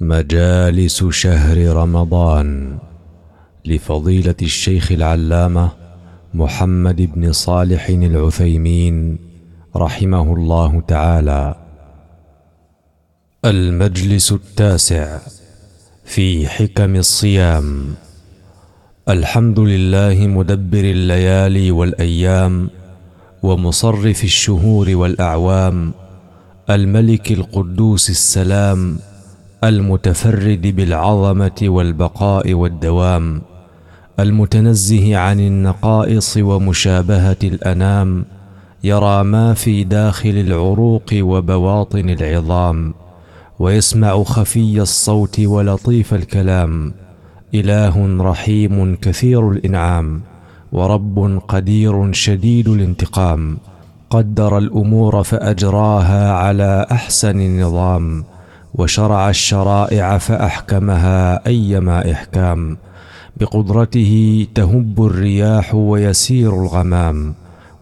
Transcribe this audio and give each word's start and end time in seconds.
مجالس 0.00 1.04
شهر 1.04 1.76
رمضان 1.76 2.78
لفضيلة 3.64 4.34
الشيخ 4.42 4.92
العلامة 4.92 5.70
محمد 6.34 6.96
بن 7.14 7.32
صالح 7.32 7.88
العثيمين 7.88 9.18
رحمه 9.76 10.34
الله 10.34 10.82
تعالى. 10.88 11.54
المجلس 13.44 14.32
التاسع 14.32 15.18
في 16.04 16.48
حكم 16.48 16.96
الصيام. 16.96 17.94
الحمد 19.08 19.60
لله 19.60 20.26
مدبر 20.26 20.84
الليالي 20.84 21.70
والأيام 21.70 22.70
ومصرف 23.42 24.24
الشهور 24.24 24.96
والأعوام. 24.96 25.94
الملك 26.70 27.32
القدوس 27.32 28.10
السلام 28.10 28.98
المتفرد 29.64 30.66
بالعظمة 30.76 31.60
والبقاء 31.62 32.54
والدوام 32.54 33.42
المتنزه 34.20 35.16
عن 35.16 35.40
النقائص 35.40 36.36
ومشابهة 36.36 37.36
الأنام 37.44 38.24
يرى 38.84 39.24
ما 39.24 39.54
في 39.54 39.84
داخل 39.84 40.30
العروق 40.30 41.04
وبواطن 41.14 42.10
العظام 42.10 42.94
ويسمع 43.58 44.22
خفي 44.22 44.80
الصوت 44.80 45.40
ولطيف 45.40 46.14
الكلام 46.14 46.94
إله 47.54 48.22
رحيم 48.22 48.96
كثير 48.96 49.50
الإنعام 49.50 50.20
ورب 50.72 51.40
قدير 51.48 52.12
شديد 52.12 52.68
الانتقام 52.68 53.58
قدر 54.10 54.58
الأمور 54.58 55.22
فأجراها 55.22 56.32
على 56.32 56.86
أحسن 56.90 57.60
نظام 57.60 58.24
وشرع 58.78 59.30
الشرائع 59.30 60.18
فأحكمها 60.18 61.46
أيما 61.46 62.12
إحكام. 62.12 62.76
بقدرته 63.36 64.46
تهب 64.54 65.06
الرياح 65.06 65.74
ويسير 65.74 66.62
الغمام 66.62 67.34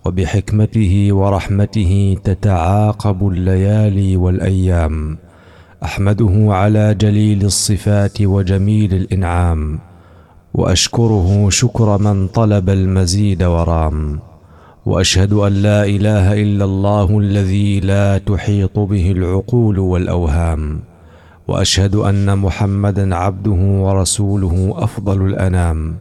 وبحكمته 0.04 1.08
ورحمته 1.12 2.16
تتعاقب 2.24 3.28
الليالي 3.28 4.16
والأيام. 4.16 5.18
أحمده 5.84 6.46
على 6.48 6.94
جليل 6.94 7.44
الصفات 7.44 8.22
وجميل 8.22 8.94
الإنعام 8.94 9.78
وأشكره 10.54 11.46
شكر 11.50 11.98
من 11.98 12.26
طلب 12.26 12.70
المزيد 12.70 13.42
ورام. 13.42 14.20
وأشهد 14.86 15.32
أن 15.32 15.52
لا 15.52 15.84
إله 15.84 16.42
إلا 16.42 16.64
الله 16.64 17.18
الذي 17.18 17.80
لا 17.80 18.18
تحيط 18.18 18.78
به 18.78 19.10
العقول 19.10 19.78
والأوهام. 19.78 20.80
وأشهد 21.48 21.94
أن 21.94 22.38
محمدا 22.38 23.16
عبده 23.16 23.50
ورسوله 23.50 24.74
أفضل 24.76 25.26
الأنام. 25.26 25.96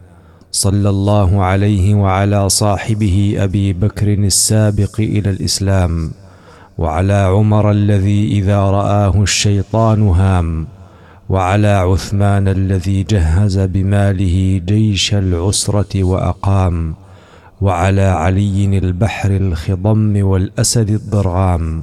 صلى 0.52 0.88
الله 0.88 1.42
عليه 1.42 1.94
وعلى 1.94 2.48
صاحبه 2.48 3.34
أبي 3.38 3.72
بكر 3.72 4.12
السابق 4.12 5.00
إلى 5.00 5.30
الإسلام. 5.30 6.10
وعلى 6.78 7.12
عمر 7.12 7.70
الذي 7.70 8.28
إذا 8.38 8.60
رآه 8.60 9.22
الشيطان 9.22 10.08
هام. 10.08 10.66
وعلى 11.28 11.68
عثمان 11.68 12.48
الذي 12.48 13.02
جهز 13.02 13.58
بماله 13.58 14.60
جيش 14.66 15.14
العسرة 15.14 16.04
وأقام. 16.04 16.94
وعلى 17.64 18.02
علي 18.02 18.78
البحر 18.78 19.30
الخضم 19.30 20.26
والأسد 20.26 20.90
الضرغام 20.90 21.82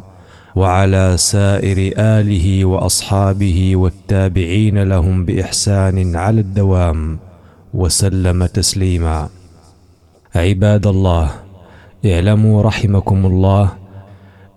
وعلى 0.55 1.17
سائر 1.17 1.93
آله 1.97 2.65
وأصحابه 2.65 3.75
والتابعين 3.75 4.83
لهم 4.83 5.25
بإحسان 5.25 6.15
على 6.15 6.41
الدوام 6.41 7.19
وسلم 7.73 8.45
تسليما. 8.45 9.29
عباد 10.35 10.87
الله 10.87 11.31
اعلموا 12.05 12.63
رحمكم 12.63 13.25
الله 13.25 13.69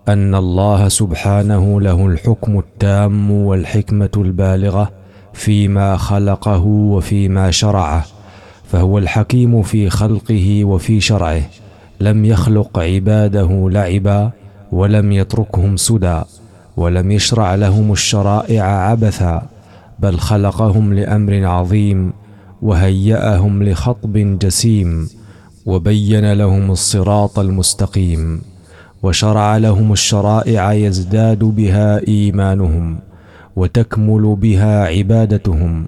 أن 0.07 0.35
الله 0.35 0.87
سبحانه 0.87 1.81
له 1.81 2.07
الحكم 2.07 2.59
التام 2.59 3.31
والحكمة 3.31 4.15
البالغة 4.17 4.91
فيما 5.33 5.97
خلقه 5.97 6.65
وفيما 6.65 7.51
شرعه. 7.51 8.14
فهو 8.71 8.97
الحكيم 8.97 9.61
في 9.61 9.89
خلقه 9.89 10.65
وفي 10.65 11.01
شرعه. 11.01 11.41
لم 12.01 12.25
يخلق 12.25 12.79
عباده 12.79 13.69
لعبا 13.71 14.31
ولم 14.71 15.11
يتركهم 15.11 15.77
سدى 15.77 16.21
ولم 16.77 17.11
يشرع 17.11 17.55
لهم 17.55 17.91
الشرائع 17.91 18.63
عبثا 18.63 19.47
بل 19.99 20.19
خلقهم 20.19 20.93
لأمر 20.93 21.45
عظيم 21.45 22.13
وهيأهم 22.61 23.63
لخطب 23.63 24.39
جسيم 24.39 25.09
وبين 25.65 26.33
لهم 26.33 26.71
الصراط 26.71 27.39
المستقيم 27.39 28.41
وشرع 29.03 29.57
لهم 29.57 29.91
الشرائع 29.91 30.73
يزداد 30.73 31.39
بها 31.39 32.07
إيمانهم 32.07 32.99
وتكمل 33.55 34.35
بها 34.35 34.85
عبادتهم 34.85 35.85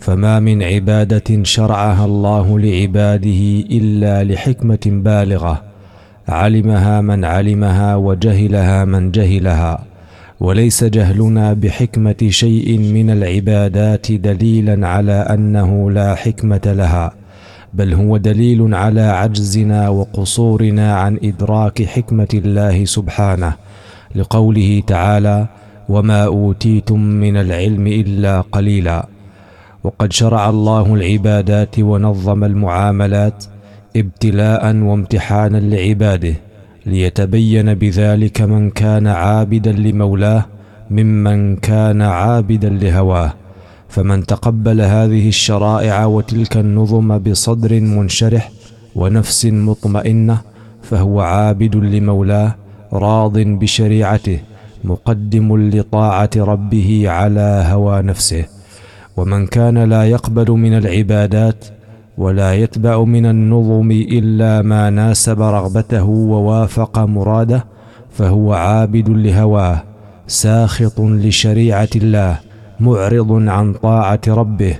فما 0.00 0.40
من 0.40 0.62
عبادة 0.62 1.42
شرعها 1.42 2.04
الله 2.04 2.58
لعباده 2.58 3.64
إلا 3.70 4.24
لحكمة 4.24 4.84
بالغة. 4.86 5.62
علمها 6.28 7.00
من 7.00 7.24
علمها 7.24 7.96
وجهلها 7.96 8.84
من 8.84 9.10
جهلها. 9.10 9.84
وليس 10.40 10.84
جهلنا 10.84 11.52
بحكمة 11.52 12.16
شيء 12.28 12.78
من 12.78 13.10
العبادات 13.10 14.12
دليلا 14.12 14.88
على 14.88 15.12
أنه 15.12 15.90
لا 15.90 16.14
حكمة 16.14 16.60
لها 16.66 17.12
بل 17.74 17.94
هو 17.94 18.16
دليل 18.16 18.74
على 18.74 19.00
عجزنا 19.00 19.88
وقصورنا 19.88 20.94
عن 20.94 21.18
إدراك 21.24 21.82
حكمة 21.82 22.28
الله 22.34 22.84
سبحانه 22.84 23.52
لقوله 24.14 24.82
تعالى 24.86 25.46
وما 25.88 26.24
أوتيتم 26.24 27.00
من 27.00 27.36
العلم 27.36 27.86
إلا 27.86 28.40
قليلا 28.40 29.06
وقد 29.84 30.12
شرع 30.12 30.48
الله 30.50 30.94
العبادات 30.94 31.78
ونظم 31.78 32.44
المعاملات 32.44 33.44
ابتلاء 33.96 34.76
وامتحانا 34.76 35.58
لعباده 35.58 36.34
ليتبين 36.86 37.74
بذلك 37.74 38.40
من 38.42 38.70
كان 38.70 39.06
عابدا 39.06 39.72
لمولاه 39.72 40.46
ممن 40.90 41.56
كان 41.56 42.02
عابدا 42.02 42.68
لهواه. 42.68 43.34
فمن 43.88 44.26
تقبل 44.26 44.80
هذه 44.80 45.28
الشرائع 45.28 46.04
وتلك 46.04 46.56
النظم 46.56 47.18
بصدر 47.18 47.80
منشرح 47.80 48.50
ونفس 48.94 49.46
مطمئنة 49.46 50.40
فهو 50.82 51.20
عابد 51.20 51.76
لمولاه 51.76 52.54
راض 52.92 53.38
بشريعته 53.38 54.38
مقدم 54.84 55.70
لطاعة 55.70 56.30
ربه 56.36 57.04
على 57.06 57.64
هوى 57.72 58.02
نفسه. 58.02 58.57
ومن 59.18 59.46
كان 59.46 59.78
لا 59.78 60.04
يقبل 60.04 60.50
من 60.50 60.78
العبادات 60.78 61.64
ولا 62.18 62.54
يتبع 62.54 63.04
من 63.04 63.26
النظم 63.26 63.90
إلا 63.90 64.62
ما 64.62 64.90
ناسب 64.90 65.42
رغبته 65.42 66.04
ووافق 66.04 66.98
مراده 66.98 67.64
فهو 68.10 68.52
عابد 68.52 69.08
لهواه 69.08 69.82
ساخط 70.26 71.00
لشريعة 71.00 71.88
الله 71.96 72.38
معرض 72.80 73.48
عن 73.48 73.72
طاعة 73.72 74.20
ربه 74.28 74.74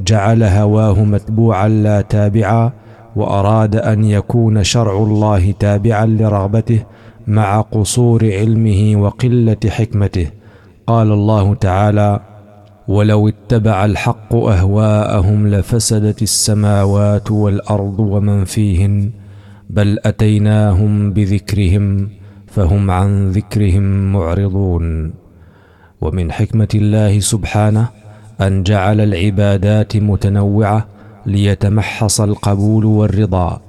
جعل 0.00 0.42
هواه 0.42 1.04
متبوعا 1.04 1.68
لا 1.68 2.00
تابعا 2.00 2.72
وأراد 3.16 3.76
أن 3.76 4.04
يكون 4.04 4.64
شرع 4.64 4.96
الله 4.98 5.52
تابعا 5.52 6.06
لرغبته 6.06 6.82
مع 7.26 7.60
قصور 7.60 8.24
علمه 8.24 9.02
وقلة 9.02 9.56
حكمته. 9.68 10.30
قال 10.86 11.12
الله 11.12 11.54
تعالى 11.54 12.20
ولو 12.88 13.28
اتبع 13.28 13.84
الحق 13.84 14.34
أهواءهم 14.34 15.48
لفسدت 15.48 16.22
السماوات 16.22 17.30
والأرض 17.30 18.00
ومن 18.00 18.44
فيهن 18.44 19.10
بل 19.70 19.98
أتيناهم 20.04 21.12
بذكرهم 21.12 22.08
فهم 22.46 22.90
عن 22.90 23.30
ذكرهم 23.30 24.12
معرضون. 24.12 25.14
ومن 26.00 26.32
حكمة 26.32 26.68
الله 26.74 27.20
سبحانه 27.20 27.88
أن 28.40 28.62
جعل 28.62 29.00
العبادات 29.00 29.96
متنوعة 29.96 30.86
ليتمحص 31.26 32.20
القبول 32.20 32.84
والرضا 32.84 33.60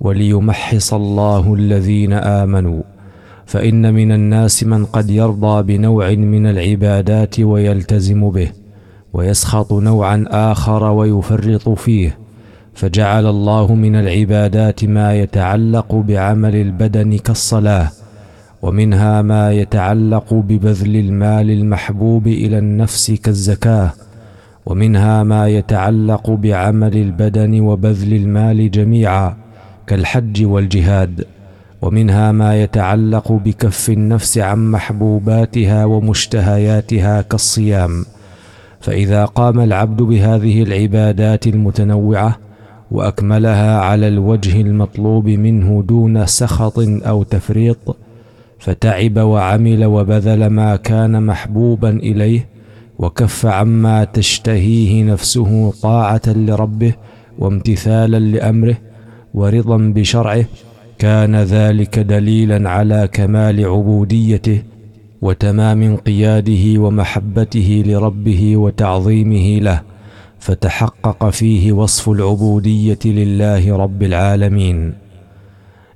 وليمحص 0.00 0.94
الله 0.94 1.54
الذين 1.54 2.12
آمنوا. 2.12 2.82
فإن 3.48 3.94
من 3.94 4.12
الناس 4.12 4.64
من 4.64 4.84
قد 4.84 5.10
يرضى 5.10 5.62
بنوع 5.62 6.10
من 6.10 6.46
العبادات 6.46 7.40
ويلتزم 7.40 8.30
به 8.30 8.50
ويسخط 9.12 9.72
نوعا 9.72 10.24
آخر 10.28 10.84
ويفرط 10.84 11.68
فيه. 11.68 12.18
فجعل 12.74 13.26
الله 13.26 13.74
من 13.74 13.96
العبادات 13.96 14.84
ما 14.84 15.14
يتعلق 15.14 15.94
بعمل 15.94 16.56
البدن 16.56 17.16
كالصلاة 17.18 17.90
ومنها 18.62 19.22
ما 19.22 19.52
يتعلق 19.52 20.34
ببذل 20.34 20.96
المال 20.96 21.50
المحبوب 21.50 22.26
إلى 22.26 22.58
النفس 22.58 23.10
كالزكاة 23.10 23.90
ومنها 24.66 25.22
ما 25.22 25.48
يتعلق 25.48 26.30
بعمل 26.30 26.96
البدن 26.96 27.60
وبذل 27.60 28.12
المال 28.12 28.70
جميعا 28.70 29.36
كالحج 29.86 30.44
والجهاد. 30.44 31.37
ومنها 31.82 32.32
ما 32.32 32.62
يتعلق 32.62 33.32
بكف 33.32 33.90
النفس 33.90 34.38
عن 34.38 34.70
محبوباتها 34.70 35.84
ومشتهياتها 35.84 37.22
كالصيام. 37.22 38.04
فإذا 38.80 39.24
قام 39.24 39.60
العبد 39.60 40.02
بهذه 40.02 40.62
العبادات 40.62 41.46
المتنوعة 41.46 42.38
وأكملها 42.90 43.80
على 43.80 44.08
الوجه 44.08 44.60
المطلوب 44.60 45.28
منه 45.28 45.84
دون 45.88 46.26
سخط 46.26 46.78
أو 46.78 47.22
تفريط 47.22 47.96
فتعب 48.58 49.18
وعمل 49.18 49.84
وبذل 49.84 50.46
ما 50.46 50.76
كان 50.76 51.22
محبوبا 51.22 51.90
إليه 51.90 52.48
وكف 52.98 53.46
عما 53.46 54.04
تشتهيه 54.04 55.04
نفسه 55.04 55.72
طاعة 55.82 56.22
لربه 56.26 56.92
وامتثالا 57.38 58.18
لأمره 58.18 58.76
ورضا 59.34 59.76
بشرعه 59.76 60.44
كان 60.98 61.36
ذلك 61.36 61.98
دليلا 61.98 62.70
على 62.70 63.08
كمال 63.12 63.64
عبوديته 63.64 64.62
وتمام 65.22 65.82
انقياده 65.82 66.80
ومحبته 66.80 67.82
لربه 67.86 68.56
وتعظيمه 68.56 69.58
له 69.58 69.82
فتحقق 70.38 71.30
فيه 71.30 71.72
وصف 71.72 72.08
العبودية 72.08 72.98
لله 73.04 73.76
رب 73.76 74.02
العالمين. 74.02 74.94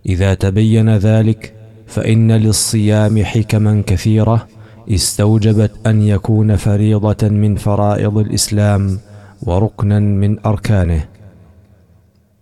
إذا 0.07 0.35
تبين 0.35 0.97
ذلك 0.97 1.55
فإن 1.87 2.33
للصيام 2.33 3.25
حكما 3.25 3.83
كثيرة 3.87 4.47
استوجبت 4.91 5.73
أن 5.87 6.03
يكون 6.03 6.57
فريضة 6.57 7.29
من 7.29 7.57
فرائض 7.57 8.19
الإسلام 8.19 8.99
وركنا 9.43 9.99
من 9.99 10.39
أركانه. 10.47 11.05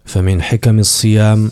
فمن 0.05 0.43
حكم 0.43 0.79
الصيام 0.79 1.51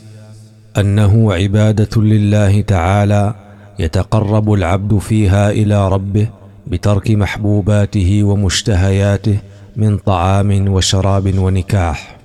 أنه 0.80 1.32
عبادة 1.32 2.02
لله 2.02 2.60
تعالى 2.60 3.34
يتقرب 3.78 4.52
العبد 4.52 4.98
فيها 4.98 5.50
إلى 5.50 5.88
ربه 5.88 6.28
بترك 6.66 7.10
محبوباته 7.10 8.22
ومشتهياته 8.22 9.38
من 9.76 9.96
طعام 9.98 10.68
وشراب 10.68 11.38
ونكاح. 11.38 12.16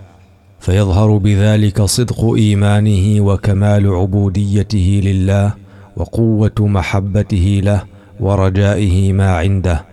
فيظهر 0.59 1.17
بذلك 1.17 1.81
صدق 1.81 2.33
إيمانه 2.33 3.21
وكمال 3.21 3.87
عبوديته 3.87 5.01
لله 5.03 5.53
وقوة 5.97 6.59
محبته 6.59 7.61
له 7.63 7.83
ورجائه 8.19 9.13
ما 9.13 9.35
عنده. 9.35 9.85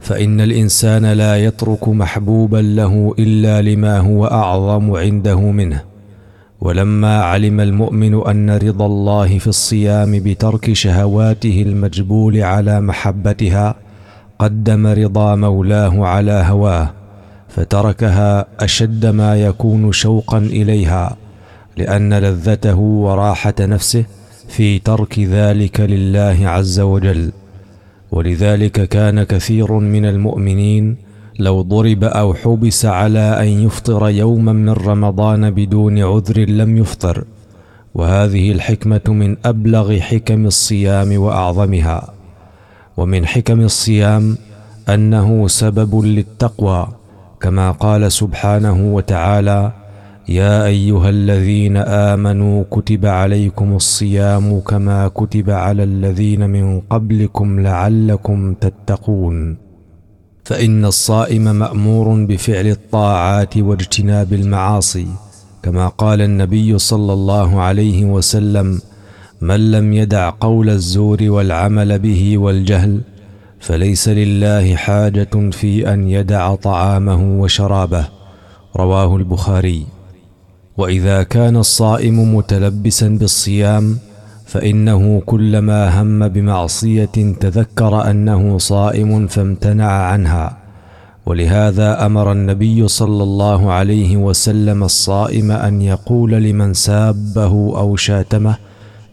فإن 0.00 0.40
الإنسان 0.40 1.06
لا 1.06 1.44
يترك 1.44 1.88
محبوبا 1.88 2.56
له 2.56 3.14
إلا 3.18 3.62
لما 3.62 3.98
هو 3.98 4.26
أعظم 4.26 4.92
عنده 4.96 5.40
منه. 5.40 5.93
ولما 6.64 7.22
علم 7.22 7.60
المؤمن 7.60 8.26
أن 8.26 8.50
رضا 8.50 8.86
الله 8.86 9.38
في 9.38 9.46
الصيام 9.46 10.18
بترك 10.18 10.72
شهواته 10.72 11.62
المجبول 11.66 12.40
على 12.40 12.80
محبتها 12.80 13.74
قدم 14.38 14.86
رضا 14.86 15.34
مولاه 15.34 16.06
على 16.06 16.32
هواه 16.32 16.92
فتركها 17.48 18.46
أشد 18.60 19.06
ما 19.06 19.36
يكون 19.36 19.92
شوقا 19.92 20.38
إليها 20.38 21.16
لأن 21.76 22.14
لذته 22.14 22.78
وراحة 22.78 23.54
نفسه 23.60 24.04
في 24.48 24.78
ترك 24.78 25.18
ذلك 25.18 25.80
لله 25.80 26.38
عز 26.48 26.80
وجل. 26.80 27.32
ولذلك 28.12 28.88
كان 28.88 29.22
كثير 29.22 29.72
من 29.72 30.06
المؤمنين 30.06 30.96
لو 31.38 31.62
ضرب 31.62 32.04
أو 32.04 32.34
حبس 32.34 32.86
على 32.86 33.18
أن 33.18 33.66
يفطر 33.66 34.08
يوما 34.08 34.52
من 34.52 34.70
رمضان 34.70 35.50
بدون 35.50 35.98
عذر 35.98 36.38
لم 36.38 36.76
يفطر. 36.76 37.24
وهذه 37.94 38.52
الحكمة 38.52 39.00
من 39.08 39.36
أبلغ 39.44 39.98
حكم 39.98 40.46
الصيام 40.46 41.18
وأعظمها. 41.18 42.14
ومن 42.96 43.26
حكم 43.26 43.60
الصيام 43.60 44.36
أنه 44.88 45.48
سبب 45.48 46.04
للتقوى 46.04 46.88
كما 47.40 47.70
قال 47.70 48.12
سبحانه 48.12 48.94
وتعالى 48.94 49.72
يا 50.28 50.66
أيها 50.66 51.10
الذين 51.10 51.76
آمنوا 51.76 52.64
كتب 52.70 53.06
عليكم 53.06 53.76
الصيام 53.76 54.60
كما 54.60 55.08
كتب 55.08 55.50
على 55.50 55.84
الذين 55.84 56.50
من 56.50 56.80
قبلكم 56.80 57.60
لعلكم 57.60 58.54
تتقون. 58.54 59.63
فإن 60.44 60.84
الصائم 60.84 61.42
مأمور 61.42 62.24
بفعل 62.24 62.66
الطاعات 62.66 63.56
واجتناب 63.56 64.32
المعاصي 64.32 65.06
كما 65.62 65.88
قال 65.88 66.22
النبي 66.22 66.78
صلى 66.78 67.12
الله 67.12 67.60
عليه 67.60 68.04
وسلم 68.04 68.80
من 69.40 69.70
لم 69.70 69.92
يدع 69.92 70.30
قول 70.40 70.70
الزور 70.70 71.18
والعمل 71.22 71.98
به 71.98 72.38
والجهل 72.38 73.00
فليس 73.60 74.08
لله 74.08 74.76
حاجة 74.76 75.50
في 75.52 75.92
أن 75.92 76.08
يدع 76.08 76.54
طعامه 76.54 77.40
وشرابه. 77.40 78.08
رواه 78.76 79.16
البخاري. 79.16 79.86
وإذا 80.76 81.22
كان 81.22 81.56
الصائم 81.56 82.34
متلبسا 82.36 83.08
بالصيام 83.08 83.98
فإنه 84.44 85.22
كلما 85.26 86.02
هم 86.02 86.28
بمعصية 86.28 87.34
تذكر 87.40 88.10
أنه 88.10 88.58
صائم 88.58 89.26
فامتنع 89.26 89.90
عنها. 89.90 90.56
ولهذا 91.26 92.06
أمر 92.06 92.32
النبي 92.32 92.88
صلى 92.88 93.22
الله 93.22 93.72
عليه 93.72 94.16
وسلم 94.16 94.84
الصائم 94.84 95.50
أن 95.52 95.82
يقول 95.82 96.30
لمن 96.30 96.74
سابه 96.74 97.78
أو 97.78 97.96
شاتمه 97.96 98.56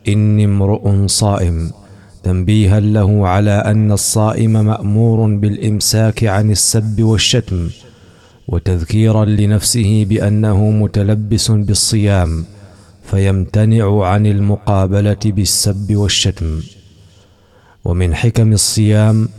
إني 0.08 0.46
امرؤ 0.46 1.06
صائم. 1.06 1.72
تنبيها 2.24 2.80
له 2.80 3.28
على 3.28 3.52
أن 3.52 3.92
الصائم 3.92 4.66
مأمور 4.66 5.36
بالإمساك 5.36 6.24
عن 6.24 6.52
السب 6.52 7.02
والشتم 7.02 7.70
وتذكيرا 8.48 9.26
لنفسه 9.26 10.06
بأنه 10.10 10.70
متلبس 10.72 11.52
بالصيام. 11.52 12.46
فيمتنع 13.12 14.06
عن 14.06 14.26
المقابلة 14.26 15.18
بالسب 15.26 15.96
والشتم. 15.96 16.62
ومن 17.86 18.16
حكم 18.16 18.54
الصيام 18.54 19.30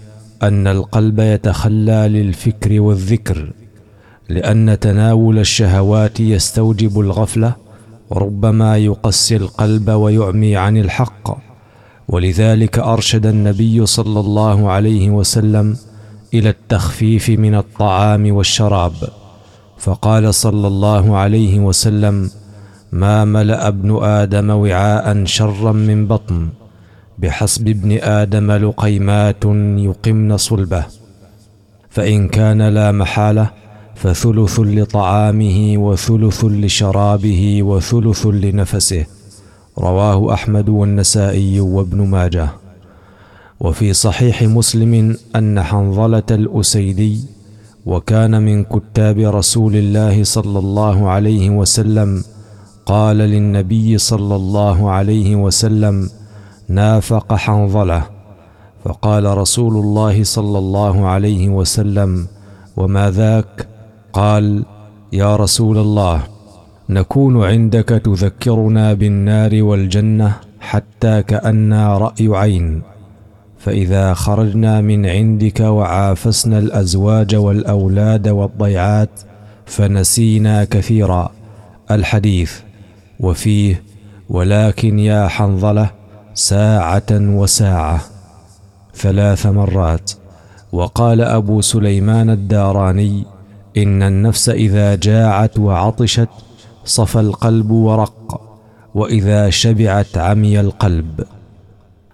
أن 0.43 0.67
القلب 0.67 1.19
يتخلى 1.21 2.09
للفكر 2.09 2.81
والذكر 2.81 3.53
لأن 4.29 4.79
تناول 4.81 5.39
الشهوات 5.39 6.21
يستوجب 6.21 7.01
الغفلة 7.01 7.57
وربما 8.11 8.77
يقسي 8.77 9.37
القلب 9.37 9.91
ويعمي 9.91 10.57
عن 10.57 10.77
الحق. 10.77 11.39
ولذلك 12.09 12.79
أرشد 12.79 13.27
النبي 13.27 13.87
صلى 13.87 14.21
الله 14.21 14.71
عليه 14.71 15.11
وسلم 15.11 15.77
إلى 16.35 16.49
التخفيف 16.49 17.31
من 17.31 17.55
الطعام 17.55 18.35
والشراب. 18.35 18.95
فقال 19.79 20.35
صلى 20.35 20.67
الله 20.67 21.17
عليه 21.17 21.61
وسلم 21.61 22.31
ما 22.93 23.25
ملأ 23.25 23.69
ابن 23.69 24.05
آدم 24.05 24.51
وعاء 24.51 25.25
شرا 25.25 25.73
من 25.73 26.07
بطن 26.07 26.49
بحسب 27.19 27.69
ابن 27.69 27.99
آدم 27.99 28.53
لقيمات 28.53 29.45
يقمن 29.89 30.37
صلبه. 30.37 30.85
فإن 31.91 32.29
كان 32.29 32.63
لا 32.63 32.93
محالة 32.93 33.51
فثلث 33.95 34.61
لطعامه 34.61 35.75
وثلث 35.77 36.45
لشرابه 36.45 37.63
وثلث 37.63 38.27
لنفسه 38.27 39.05
رواه 39.79 40.35
أحمد 40.35 40.69
والنسائي 40.69 41.61
وابن 41.61 42.01
ماجه. 42.07 42.49
وفي 43.61 43.93
صحيح 43.93 44.43
مسلم 44.43 45.17
أن 45.37 45.63
حنظلة 45.63 46.29
الأسيدي 46.31 47.21
وكان 47.87 48.43
من 48.43 48.65
كتاب 48.65 49.19
رسول 49.19 49.77
الله 49.77 50.25
صلى 50.25 50.59
الله 50.59 51.09
عليه 51.11 51.51
وسلم 51.51 52.25
قال 52.93 53.17
للنبي 53.17 53.99
صلى 53.99 54.37
الله 54.37 54.91
عليه 54.91 55.37
وسلم 55.37 56.11
نافق 56.69 57.35
حنظلة. 57.35 58.03
فقال 58.85 59.39
رسول 59.39 59.77
الله 59.77 60.25
صلى 60.25 60.59
الله 60.59 61.07
عليه 61.07 61.49
وسلم 61.49 62.27
وما 62.77 63.11
ذاك؟ 63.11 63.69
قال 64.13 64.65
يا 65.13 65.37
رسول 65.37 65.79
الله 65.79 66.23
نكون 66.89 67.45
عندك 67.45 67.89
تذكرنا 67.89 68.93
بالنار 68.93 69.63
والجنة 69.63 70.37
حتى 70.61 71.23
كانا 71.23 71.99
رأي 71.99 72.29
عين. 72.29 72.83
فإذا 73.59 74.15
خرجنا 74.15 74.81
من 74.81 75.07
عندك 75.07 75.61
وعافسنا 75.61 76.59
الأزواج 76.59 77.35
والأولاد 77.35 78.29
والضيعات 78.29 79.21
فنسينا 79.67 80.65
كثيرا. 80.65 81.31
الحديث 81.91 82.53
وفيه 83.23 83.83
ولكن 84.29 84.99
يا 84.99 85.29
حنظلة 85.29 85.91
ساعة 86.35 87.11
وساعة 87.13 88.01
ثلاث 88.95 89.47
مرات. 89.47 90.11
وقال 90.73 91.21
أبو 91.21 91.61
سليمان 91.61 92.31
الداراني 92.31 93.25
إن 93.77 94.03
النفس 94.03 94.49
إذا 94.49 94.95
جاعت 94.95 95.59
وعطشت 95.59 96.29
صفى 96.85 97.21
القلب 97.21 97.71
ورق 97.71 98.41
وإذا 98.95 99.51
شبعت 99.51 100.19
عمي 100.19 100.61
القلب. 100.61 101.25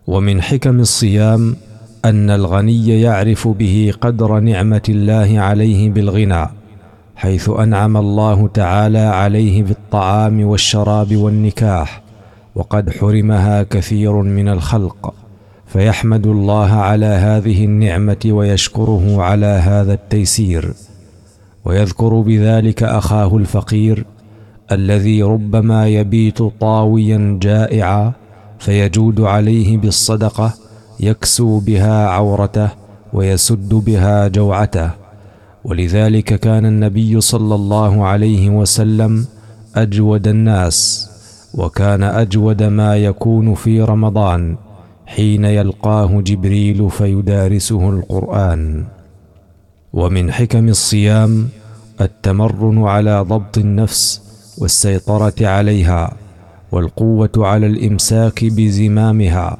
ومن 0.06 0.42
حكم 0.42 0.80
الصيام 0.80 1.56
أن 2.04 2.30
الغني 2.30 3.00
يعرف 3.00 3.48
به 3.48 3.92
قدر 4.00 4.40
نعمة 4.40 4.82
الله 4.88 5.40
عليه 5.40 5.90
بالغنى 5.90 6.57
حيث 7.18 7.50
أنعم 7.50 7.96
الله 7.96 8.48
تعالى 8.48 8.98
عليه 8.98 9.62
بالطعام 9.62 10.44
والشراب 10.46 11.16
والنكاح 11.16 12.02
وقد 12.54 12.90
حرمها 12.90 13.62
كثير 13.62 14.12
من 14.12 14.48
الخلق 14.48 15.14
فيحمد 15.66 16.26
الله 16.26 16.70
على 16.72 17.06
هذه 17.06 17.64
النعمة 17.64 18.26
ويشكره 18.26 19.22
على 19.22 19.46
هذا 19.46 19.92
التيسير. 19.94 20.74
ويذكر 21.64 22.20
بذلك 22.20 22.82
أخاه 22.82 23.36
الفقير 23.36 24.04
الذي 24.72 25.22
ربما 25.22 25.88
يبيت 25.88 26.42
طاويا 26.42 27.38
جائعا 27.42 28.12
فيجود 28.58 29.20
عليه 29.20 29.78
بالصدقة 29.78 30.54
يكسو 31.00 31.58
بها 31.58 32.08
عورته 32.08 32.68
ويسد 33.12 33.74
بها 33.74 34.28
جوعته. 34.28 35.07
ولذلك 35.68 36.40
كان 36.40 36.66
النبي 36.66 37.20
صلى 37.20 37.54
الله 37.54 38.04
عليه 38.06 38.50
وسلم 38.50 39.26
أجود 39.76 40.28
الناس 40.28 41.08
وكان 41.54 42.02
أجود 42.02 42.62
ما 42.62 42.96
يكون 42.96 43.54
في 43.54 43.82
رمضان 43.82 44.56
حين 45.06 45.44
يلقاه 45.44 46.20
جبريل 46.20 46.90
فيدارسه 46.90 47.90
القرآن. 47.90 48.84
ومن 49.92 50.32
حكم 50.32 50.68
الصيام 50.68 51.48
التمرن 52.00 52.82
على 52.82 53.20
ضبط 53.20 53.58
النفس 53.58 54.22
والسيطرة 54.58 55.46
عليها 55.46 56.16
والقوة 56.72 57.30
على 57.36 57.66
الإمساك 57.66 58.44
بزمامها 58.44 59.56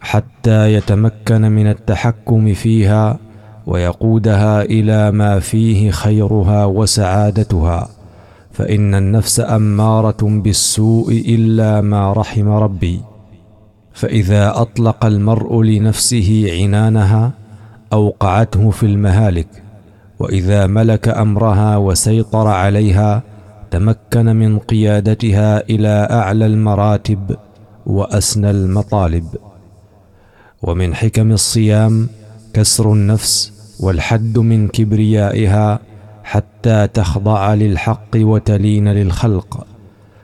حتى 0.00 0.74
يتمكن 0.74 1.42
من 1.52 1.66
التحكم 1.66 2.54
فيها 2.54 3.18
ويقودها 3.66 4.62
إلى 4.62 5.10
ما 5.10 5.40
فيه 5.40 5.90
خيرها 5.90 6.64
وسعادتها 6.64 7.88
فإن 8.52 8.94
النفس 8.94 9.40
أمارة 9.40 10.22
بالسوء 10.22 11.12
إلا 11.28 11.80
ما 11.80 12.12
رحم 12.12 12.48
ربي. 12.48 13.00
فإذا 13.92 14.60
أطلق 14.60 15.04
المرء 15.04 15.62
لنفسه 15.62 16.46
عنانها 16.52 17.32
أوقعته 17.92 18.70
في 18.70 18.86
المهالك 18.86 19.48
وإذا 20.18 20.66
ملك 20.66 21.08
أمرها 21.08 21.76
وسيطر 21.76 22.46
عليها 22.46 23.22
تمكن 23.70 24.36
من 24.36 24.58
قيادتها 24.58 25.60
إلى 25.60 26.08
أعلى 26.10 26.46
المراتب 26.46 27.36
وأسنى 27.86 28.50
المطالب. 28.50 29.26
ومن 30.62 30.94
حكم 30.94 31.32
الصيام 31.32 32.08
كسر 32.54 32.92
النفس 32.92 33.53
والحد 33.80 34.38
من 34.38 34.68
كبريائها 34.68 35.80
حتى 36.24 36.86
تخضع 36.86 37.54
للحق 37.54 38.08
وتلين 38.16 38.88
للخلق. 38.88 39.66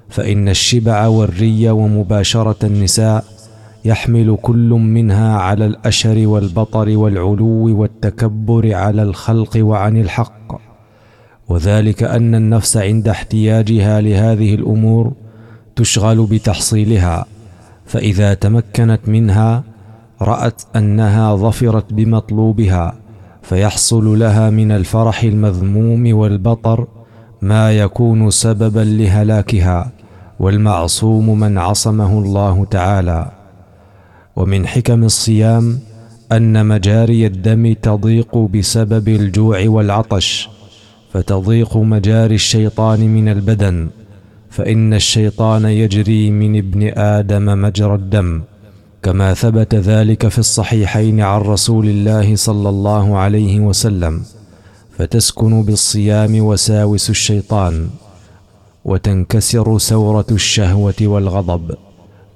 فإن 0.09 0.49
الشبع 0.49 1.07
والري 1.07 1.71
ومباشرة 1.71 2.67
النساء 2.67 3.25
يحمل 3.85 4.39
كل 4.43 4.69
منها 4.69 5.37
على 5.39 5.67
الأشر 5.67 6.27
والبطر 6.27 6.97
والعلو 6.97 7.81
والتكبر 7.81 8.75
على 8.75 9.03
الخلق 9.03 9.57
وعن 9.57 9.97
الحق. 9.97 10.61
وذلك 11.49 12.03
أن 12.03 12.35
النفس 12.35 12.77
عند 12.77 13.09
احتياجها 13.09 14.01
لهذه 14.01 14.55
الأمور 14.55 15.13
تشغل 15.77 16.27
بتحصيلها. 16.27 17.27
فإذا 17.87 18.35
تمكنت 18.35 19.01
منها 19.07 19.65
رأت 20.23 20.63
أنها 20.77 21.37
ظفرت 21.37 21.93
بمطلوبها 21.93 22.95
فيحصل 23.43 24.19
لها 24.19 24.51
من 24.51 24.73
الفرح 24.73 25.23
المذموم 25.23 26.15
والبطر 26.15 26.87
ما 27.43 27.73
يكون 27.73 28.31
سببا 28.31 28.81
لهلاكها 28.81 29.93
والمعصوم 30.41 31.41
من 31.41 31.59
عصمه 31.59 32.19
الله 32.19 32.65
تعالى. 32.65 33.31
ومن 34.37 34.67
حكم 34.67 35.05
الصيام 35.05 35.79
أن 36.33 36.67
مجاري 36.67 37.27
الدم 37.27 37.73
تضيق 37.73 38.39
بسبب 38.39 39.09
الجوع 39.09 39.69
والعطش 39.69 40.49
فتضيق 41.13 41.77
مجاري 41.77 42.35
الشيطان 42.35 43.01
من 43.01 43.29
البدن 43.29 43.89
فإن 44.51 44.95
الشيطان 44.95 45.65
يجري 45.65 46.31
من 46.31 46.59
ابن 46.59 46.93
آدم 46.99 47.63
مجرى 47.63 47.95
الدم. 47.95 48.43
كما 49.03 49.35
ثبت 49.35 49.75
ذلك 49.75 50.29
في 50.29 50.39
الصحيحين 50.39 51.21
عن 51.21 51.41
رسول 51.41 51.89
الله 51.89 52.37
صلى 52.37 52.69
الله 52.69 53.17
عليه 53.17 53.61
وسلم 53.61 54.23
فتسكن 54.99 55.63
بالصيام 55.63 56.45
وساوس 56.45 57.11
الشيطان 57.11 57.89
وتنكسر 58.85 59.79
سورة 59.79 60.27
الشهوة 60.31 60.95
والغضب. 61.03 61.75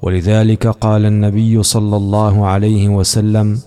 ولذلك 0.03 0.67
قال 0.67 1.07
النبي 1.07 1.63
صلى 1.63 1.97
الله 1.97 2.47
عليه 2.47 2.89
وسلم 2.89 3.61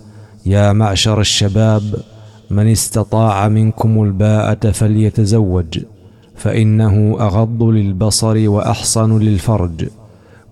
يا 0.46 0.74
معشر 0.74 1.22
الشباب 1.22 1.84
من 2.50 2.68
استطاع 2.68 3.48
منكم 3.48 4.04
الباءة 4.04 4.72
فليتزوج 4.72 5.80
فإنه 6.36 7.18
أغض 7.20 7.64
للبصر 7.64 8.50
وأحصن 8.50 9.20
للفرج. 9.20 9.88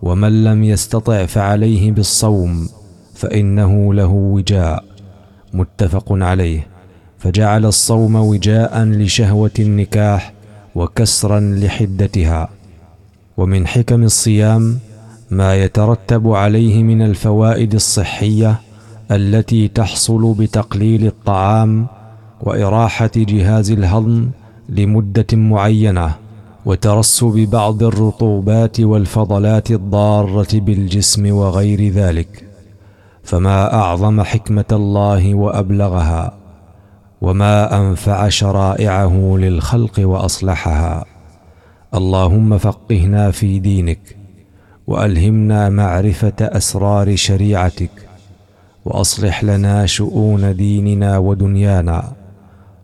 ومن 0.06 0.44
لم 0.44 0.64
يستطع 0.64 1.26
فعليه 1.26 1.92
بالصوم 1.92 2.70
فإنه 3.14 3.94
له 3.94 4.08
وجاء 4.08 4.84
متفق 5.54 6.06
عليه. 6.10 6.68
فجعل 7.20 7.66
الصوم 7.66 8.16
وجاء 8.16 8.84
لشهوة 8.84 9.52
النكاح 9.60 10.34
وكسرا 10.76 11.40
لحدتها. 11.40 12.50
ومن 13.38 13.68
حكم 13.68 14.04
الصيام 14.04 14.80
ما 15.32 15.56
يترتب 15.56 16.28
عليه 16.28 16.84
من 16.84 17.02
الفوائد 17.02 17.74
الصحية 17.74 18.60
التي 19.12 19.68
تحصل 19.68 20.34
بتقليل 20.34 21.08
الطعام 21.08 21.88
وإراحة 22.42 23.12
جهاز 23.16 23.72
الهضم 23.72 24.30
لمدة 24.70 25.28
معينة. 25.34 26.25
وترسب 26.66 27.48
بعض 27.52 27.84
الرطوبات 27.84 28.80
والفضلات 28.80 29.72
الضارة 29.72 30.48
بالجسم 30.54 31.36
وغير 31.36 31.90
ذلك 31.90 32.48
فما 33.24 33.74
أعظم 33.74 34.22
حكمة 34.22 34.66
الله 34.72 35.36
وأبلغها 35.36 36.34
وما 37.22 37.78
أنفع 37.80 38.30
شرائعه 38.30 39.36
للخلق 39.38 40.00
وأصلحها. 40.00 41.06
اللهم 41.96 42.58
فقهنا 42.58 43.32
في 43.32 43.60
دينك 43.60 44.18
وألهمنا 44.88 45.70
معرفة 45.70 46.34
أسرار 46.42 47.16
شريعتك 47.16 47.92
وأصلح 48.86 49.44
لنا 49.44 49.86
شؤون 49.86 50.56
ديننا 50.56 51.18
ودنيانا 51.18 52.12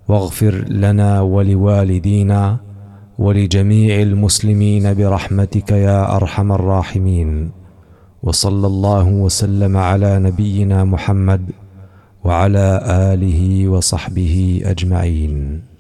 واغفر 0.07 0.65
لنا 0.69 1.21
ولوالدينا 1.21 2.57
ولجميع 3.21 4.01
المسلمين 4.01 4.93
برحمتك 4.93 5.71
يا 5.71 6.15
أرحم 6.15 6.51
الراحمين. 6.51 7.51
وصلى 8.23 8.67
الله 8.67 9.07
وسلم 9.07 9.77
على 9.77 10.19
نبينا 10.19 10.83
محمد 10.83 11.51
وعلى 12.25 12.67
آله 12.85 13.67
وصحبه 13.67 14.61
أجمعين. 14.65 15.70